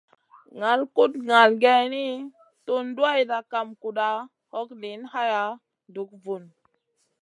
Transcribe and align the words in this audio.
Ŋal 0.59 0.81
kuɗ 0.95 1.11
ŋal 1.27 1.49
geyni, 1.61 2.05
tun 2.65 2.85
duwayda 2.95 3.37
kam 3.51 3.67
kuɗa, 3.81 4.07
hog 4.51 4.69
niyn 4.81 5.01
haya, 5.13 5.43
dug 5.93 6.09
vun. 6.23 6.43